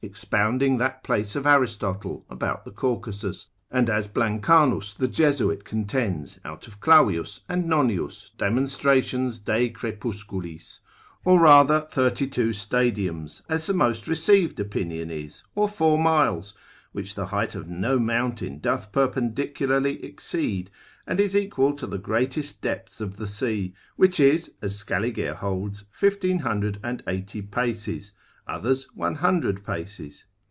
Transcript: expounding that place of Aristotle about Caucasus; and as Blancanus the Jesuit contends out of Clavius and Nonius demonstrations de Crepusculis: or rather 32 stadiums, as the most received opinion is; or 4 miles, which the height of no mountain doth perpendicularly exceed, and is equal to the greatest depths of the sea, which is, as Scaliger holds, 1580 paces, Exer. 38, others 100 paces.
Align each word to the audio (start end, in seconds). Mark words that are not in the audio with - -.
expounding 0.03 0.79
that 0.79 1.03
place 1.03 1.35
of 1.35 1.45
Aristotle 1.45 2.25
about 2.27 2.65
Caucasus; 2.75 3.45
and 3.69 3.87
as 3.87 4.07
Blancanus 4.07 4.95
the 4.95 5.07
Jesuit 5.07 5.63
contends 5.63 6.39
out 6.43 6.67
of 6.67 6.79
Clavius 6.79 7.41
and 7.47 7.65
Nonius 7.69 8.31
demonstrations 8.35 9.37
de 9.37 9.69
Crepusculis: 9.69 10.79
or 11.23 11.39
rather 11.39 11.81
32 11.81 12.49
stadiums, 12.51 13.43
as 13.47 13.67
the 13.67 13.75
most 13.75 14.07
received 14.07 14.59
opinion 14.59 15.11
is; 15.11 15.43
or 15.53 15.69
4 15.69 15.99
miles, 15.99 16.55
which 16.93 17.13
the 17.13 17.27
height 17.27 17.53
of 17.53 17.67
no 17.67 17.99
mountain 17.99 18.57
doth 18.57 18.91
perpendicularly 18.91 20.03
exceed, 20.03 20.71
and 21.05 21.19
is 21.19 21.35
equal 21.35 21.73
to 21.75 21.85
the 21.85 21.99
greatest 21.99 22.59
depths 22.61 23.01
of 23.01 23.17
the 23.17 23.27
sea, 23.27 23.75
which 23.97 24.19
is, 24.19 24.51
as 24.63 24.75
Scaliger 24.75 25.35
holds, 25.35 25.83
1580 25.97 27.41
paces, 27.43 27.99
Exer. 28.01 28.09
38, 28.09 28.11
others 28.47 28.87
100 28.95 29.63
paces. 29.63 30.25